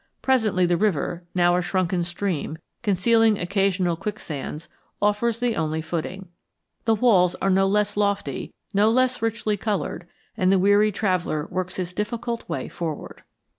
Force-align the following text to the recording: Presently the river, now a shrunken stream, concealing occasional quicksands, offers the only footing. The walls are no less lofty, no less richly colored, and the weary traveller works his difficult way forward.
Presently 0.23 0.65
the 0.65 0.77
river, 0.77 1.25
now 1.35 1.55
a 1.55 1.61
shrunken 1.61 2.03
stream, 2.03 2.57
concealing 2.81 3.37
occasional 3.37 3.95
quicksands, 3.95 4.67
offers 4.99 5.39
the 5.39 5.55
only 5.55 5.79
footing. 5.79 6.29
The 6.85 6.95
walls 6.95 7.35
are 7.35 7.51
no 7.51 7.67
less 7.67 7.95
lofty, 7.95 8.51
no 8.73 8.89
less 8.89 9.21
richly 9.21 9.57
colored, 9.57 10.07
and 10.35 10.51
the 10.51 10.57
weary 10.57 10.91
traveller 10.91 11.45
works 11.51 11.75
his 11.75 11.93
difficult 11.93 12.49
way 12.49 12.67
forward. 12.67 13.21